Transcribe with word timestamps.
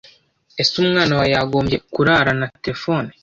Ese 0.61 0.73
umwana 0.83 1.13
wawe 1.17 1.29
yagombye 1.35 1.77
kurarana 1.93 2.45
terefone? 2.63 3.09